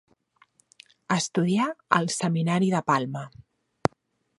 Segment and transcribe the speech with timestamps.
[1.17, 1.69] Estudià
[1.99, 3.27] al Seminari de Palma.